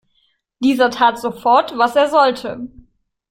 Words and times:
Dieser 0.63 0.89
tat 0.89 1.19
sofort, 1.19 1.77
was 1.77 1.95
er 1.95 2.09
sollte. 2.09 2.67